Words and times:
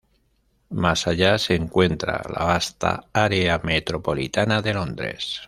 Más 0.71 1.05
allá 1.05 1.37
se 1.37 1.53
encuentra 1.53 2.23
la 2.27 2.45
vasta 2.45 3.05
área 3.13 3.59
metropolitana 3.63 4.59
de 4.63 4.73
Londres. 4.73 5.39